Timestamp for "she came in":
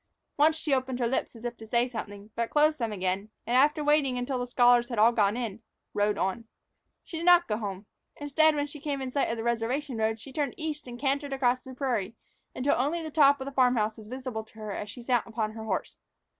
8.65-9.11